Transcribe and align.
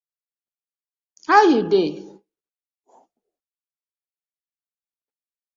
How 1.27 1.41
yu 1.51 1.61
dey? 1.71 1.91